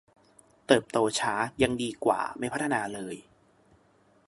[0.67, 3.15] เติบโตช้ายังดีกว่าไม่พัฒนาเลย